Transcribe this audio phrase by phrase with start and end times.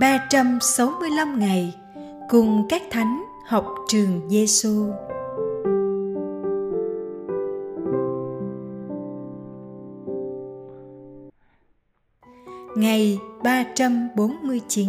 [0.00, 1.74] 365 ngày
[2.28, 4.92] cùng các thánh học trường Giêsu.
[12.76, 14.88] Ngày 349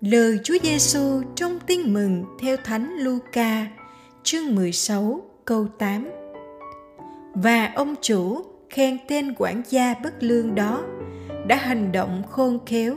[0.00, 3.66] Lời Chúa Giêsu trong Tin mừng theo Thánh Luca,
[4.22, 6.08] chương 16, câu 8.
[7.34, 10.82] Và ông chủ khen tên quản gia bất lương đó
[11.46, 12.96] đã hành động khôn khéo.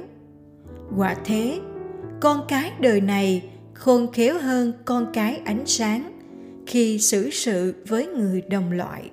[0.97, 1.59] Quả thế,
[2.19, 6.19] con cái đời này khôn khéo hơn con cái ánh sáng
[6.67, 9.11] khi xử sự với người đồng loại.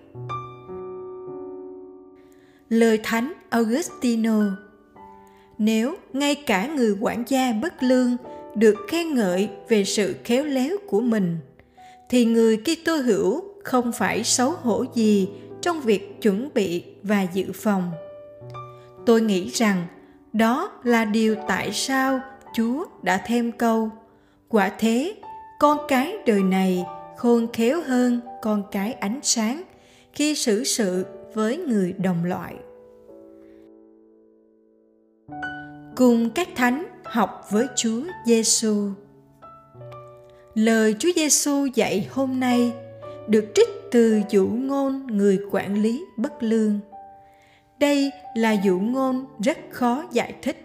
[2.68, 4.42] Lời thánh augustino,
[5.58, 8.16] nếu ngay cả người quản gia bất lương
[8.54, 11.38] được khen ngợi về sự khéo léo của mình,
[12.08, 15.28] thì người Kitô hữu không phải xấu hổ gì
[15.60, 17.90] trong việc chuẩn bị và dự phòng
[19.06, 19.86] tôi nghĩ rằng
[20.32, 22.20] đó là điều tại sao
[22.54, 23.90] chúa đã thêm câu,
[24.48, 25.14] quả thế,
[25.60, 26.84] con cái đời này
[27.16, 29.62] khôn khéo hơn con cái ánh sáng
[30.12, 32.54] khi xử sự với người đồng loại
[35.96, 38.90] cùng các thánh học với Chúa Giêsu.
[40.54, 42.72] Lời Chúa Giêsu dạy hôm nay
[43.28, 46.80] được trích từ dụ ngôn người quản lý bất lương
[47.84, 50.64] đây là dụ ngôn rất khó giải thích.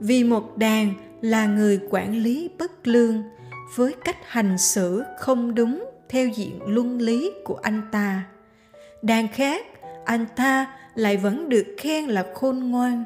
[0.00, 3.22] Vì một đàn là người quản lý bất lương,
[3.74, 8.22] với cách hành xử không đúng theo diện luân lý của anh ta.
[9.02, 9.66] Đàn khác,
[10.04, 13.04] anh ta lại vẫn được khen là khôn ngoan.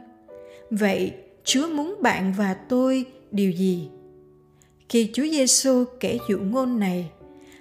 [0.70, 1.12] Vậy
[1.44, 3.89] chúa muốn bạn và tôi điều gì?
[4.89, 7.11] Khi chúa giêsu kể dụ ngôn này,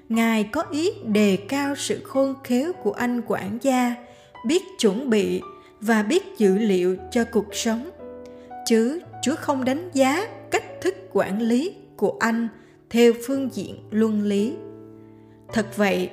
[0.09, 3.95] ngài có ý đề cao sự khôn khéo của anh quản gia,
[4.45, 5.41] biết chuẩn bị
[5.81, 7.89] và biết dự liệu cho cuộc sống.
[8.65, 12.47] Chứ chúa không đánh giá cách thức quản lý của anh
[12.89, 14.53] theo phương diện luân lý.
[15.53, 16.09] Thật vậy,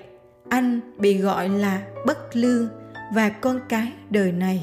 [0.49, 2.69] anh bị gọi là bất lương
[3.15, 4.63] và con cái đời này.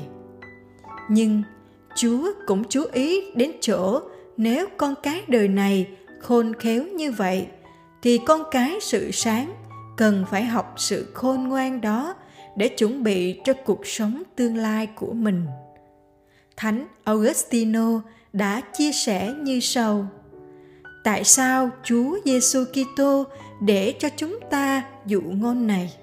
[1.09, 1.43] Nhưng
[1.95, 4.01] chúa cũng chú ý đến chỗ
[4.37, 5.87] nếu con cái đời này
[6.19, 7.47] khôn khéo như vậy,
[8.01, 9.53] thì con cái sự sáng
[9.97, 12.15] cần phải học sự khôn ngoan đó
[12.55, 15.45] để chuẩn bị cho cuộc sống tương lai của mình.
[16.57, 18.01] Thánh Augustino
[18.33, 20.07] đã chia sẻ như sau:
[21.03, 23.23] Tại sao Chúa Giêsu Kitô
[23.61, 25.93] để cho chúng ta dụ ngôn này?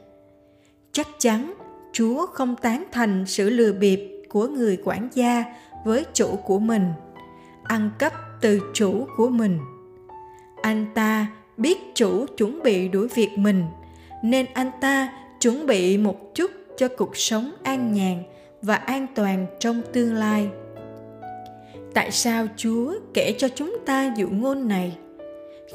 [0.92, 1.54] Chắc chắn
[1.92, 5.44] Chúa không tán thành sự lừa bịp của người quản gia
[5.84, 6.92] với chủ của mình,
[7.64, 9.58] ăn cắp từ chủ của mình.
[10.62, 11.26] Anh ta
[11.56, 13.64] biết chủ chuẩn bị đuổi việc mình,
[14.22, 18.22] nên anh ta chuẩn bị một chút cho cuộc sống an nhàn
[18.62, 20.49] và an toàn trong tương lai.
[21.94, 24.97] Tại sao chúa kể cho chúng ta dụ ngôn này?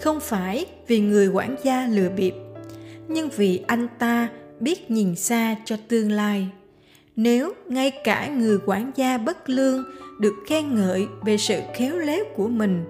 [0.02, 2.34] Không phải vì người quản gia lừa bịp,
[3.08, 4.30] nhưng vì anh ta
[4.60, 6.48] biết nhìn xa cho tương lai.
[7.16, 9.84] Nếu ngay cả người quản gia bất lương
[10.20, 12.86] được khen ngợi về sự khéo léo của mình,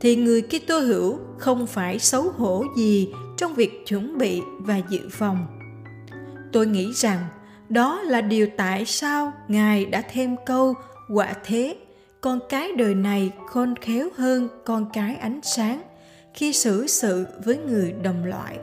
[0.00, 5.00] thì người Kitô hữu không phải xấu hổ gì trong việc chuẩn bị và dự
[5.10, 5.61] phòng
[6.52, 7.26] tôi nghĩ rằng
[7.68, 10.74] đó là điều tại sao ngài đã thêm câu
[11.14, 11.76] quả thế,
[12.20, 15.82] con cái đời này khôn khéo hơn con cái ánh sáng
[16.34, 18.58] khi xử sự với người đồng loại.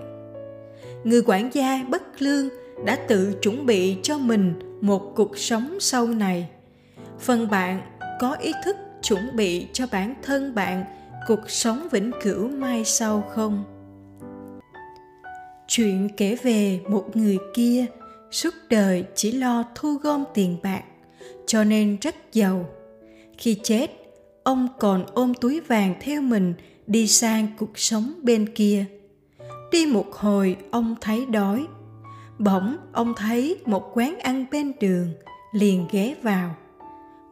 [1.04, 2.50] Người quản gia bất lương
[2.86, 6.50] đã tự chuẩn bị cho mình một cuộc sống sau này.
[7.20, 7.82] Phần bạn
[8.20, 10.86] có ý thức chuẩn bị cho bản thân bạn
[11.28, 13.79] cuộc sống vĩnh cửu mai sau không?
[15.70, 17.86] Chuyện kể về một người kia
[18.32, 20.84] suốt đời chỉ lo thu gom tiền bạc,
[21.48, 22.70] cho nên rất giàu.
[23.38, 23.88] Khi chết,
[24.44, 26.54] ông còn ôm túi vàng theo mình
[26.88, 28.86] đi sang cuộc sống bên kia.
[29.72, 31.66] Đi một hồi, ông thấy đói.
[32.40, 35.14] Bỗng ông thấy một quán ăn bên đường,
[35.52, 36.56] liền ghé vào.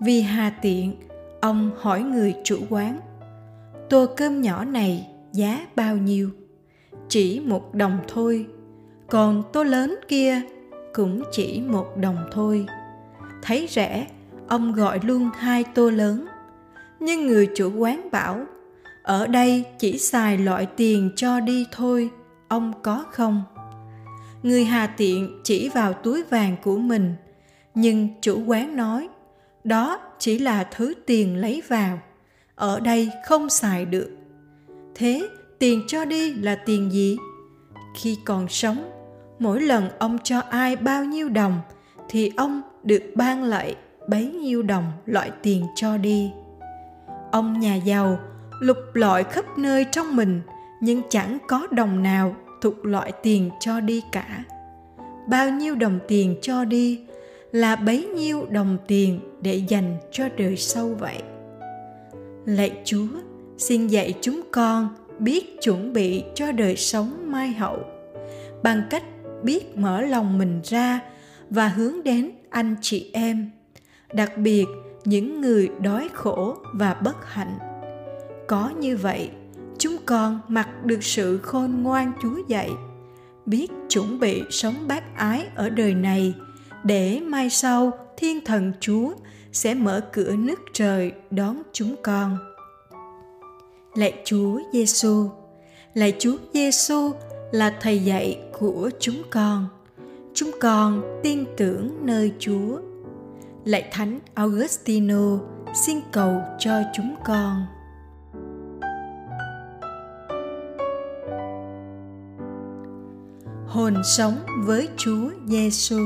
[0.01, 0.95] Vì hà tiện,
[1.41, 2.99] ông hỏi người chủ quán,
[3.89, 6.29] tô cơm nhỏ này giá bao nhiêu?
[7.09, 8.45] Chỉ một đồng thôi.
[9.09, 10.41] Còn tô lớn kia
[10.93, 12.65] cũng chỉ một đồng thôi.
[13.41, 14.07] Thấy rẻ,
[14.47, 16.27] ông gọi luôn hai tô lớn.
[16.99, 18.45] Nhưng người chủ quán bảo,
[19.03, 22.09] ở đây chỉ xài loại tiền cho đi thôi,
[22.47, 23.43] ông có không?
[24.43, 27.13] Người hà tiện chỉ vào túi vàng của mình,
[27.75, 29.09] nhưng chủ quán nói,
[29.63, 31.99] đó chỉ là thứ tiền lấy vào,
[32.55, 34.09] ở đây không xài được.
[34.95, 37.17] Thế tiền cho đi là tiền gì?
[37.95, 38.91] Khi còn sống,
[39.39, 41.61] mỗi lần ông cho ai bao nhiêu đồng
[42.09, 43.75] thì ông được ban lại
[44.07, 46.31] bấy nhiêu đồng loại tiền cho đi.
[47.31, 48.19] Ông nhà giàu
[48.59, 50.41] lục lọi khắp nơi trong mình,
[50.81, 54.43] nhưng chẳng có đồng nào thuộc loại tiền cho đi cả.
[55.27, 56.99] Bao nhiêu đồng tiền cho đi
[57.51, 61.17] là bấy nhiêu đồng tiền để dành cho đời sau vậy.
[62.45, 63.07] Lạy chúa,
[63.57, 67.79] xin dạy chúng con biết chuẩn bị cho đời sống mai hậu.
[68.63, 69.03] Bằng cách
[69.43, 70.99] biết mở lòng mình ra
[71.49, 73.51] và hướng đến anh chị em,
[74.13, 74.65] đặc biệt
[75.05, 77.57] những người đói khổ và bất hạnh.
[78.47, 79.29] Có như vậy,
[79.77, 82.71] chúng con mặc được sự khôn ngoan chúa dạy,
[83.45, 86.33] biết chuẩn bị sống bác ái ở đời này
[86.83, 89.13] để mai sau thiên thần chúa
[89.51, 92.37] sẽ mở cửa nước trời đón chúng con
[93.97, 95.29] lạy chúa giêsu
[95.93, 97.11] lạy chúa giêsu
[97.51, 99.67] là thầy dạy của chúng con.
[100.33, 102.79] Chúng con tin tưởng nơi chúa.
[103.65, 105.39] Lạy thánh augustino
[105.85, 107.65] xin cầu cho chúng con.
[113.67, 114.35] Hồn sống
[114.65, 115.99] với chúa giêsu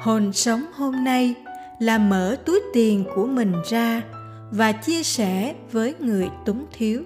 [0.00, 1.34] hồn sống hôm nay
[1.78, 4.02] là mở túi tiền của mình ra
[4.50, 7.02] và chia sẻ với người túng thiếu.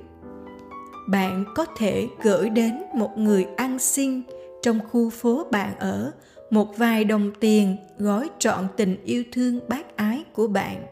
[1.08, 4.22] Bạn có thể gửi đến một người ăn xin
[4.62, 6.12] trong khu phố bạn ở,
[6.50, 10.86] một vài đồng tiền gói trọn tình yêu thương bác ái của bạn.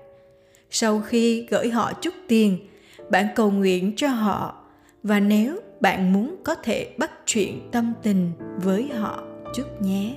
[0.71, 2.59] Sau khi gửi họ chút tiền,
[3.11, 4.55] bạn cầu nguyện cho họ
[5.03, 8.33] và nếu bạn muốn có thể bắt chuyện tâm tình
[8.63, 9.23] với họ
[9.55, 10.15] chút nhé.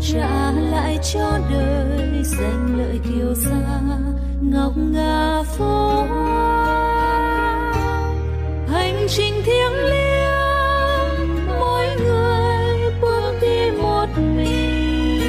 [0.00, 3.80] Trả lại cho đời danh lợi kiều xa
[4.40, 6.06] ngọc ngà phố
[8.68, 14.06] hành trình thiêng liêng, mỗi người bước đi một
[14.36, 15.20] mình.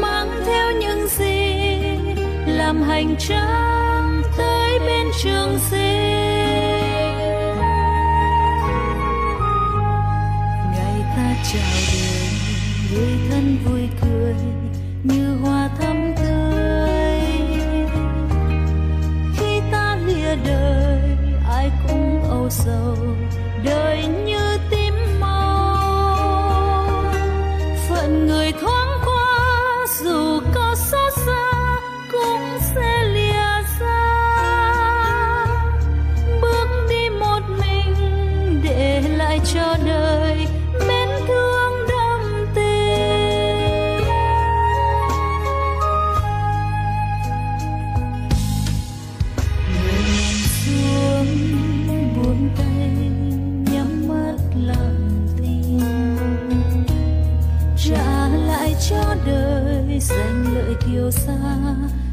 [0.00, 1.54] Mang theo những gì,
[2.46, 6.11] làm hành trang tới bên trường sinh.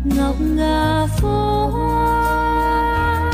[0.05, 3.31] Ngọc ngà phố hoa.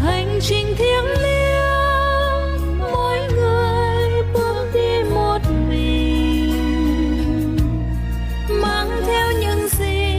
[0.00, 7.56] Hành trình thiêng liêng, mỗi người bước đi một mình.
[8.62, 10.14] Mang theo những gì,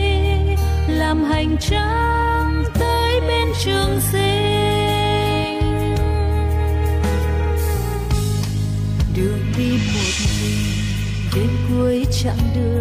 [0.88, 4.40] làm hành trang tới bên trường sinh.
[9.16, 10.66] Đường đi một mình,
[11.36, 12.79] đến cuối chặng đường.